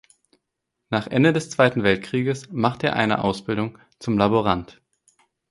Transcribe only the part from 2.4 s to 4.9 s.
machte er eine Ausbildung zum Laborant.